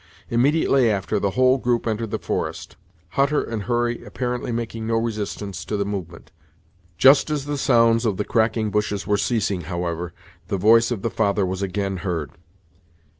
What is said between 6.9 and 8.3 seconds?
Just as the sounds of the